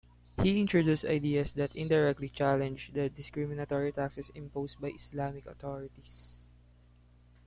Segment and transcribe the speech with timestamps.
[0.41, 6.47] He introduced ideas that indirectly challenged the discriminatory taxes imposed by Islamic authorities.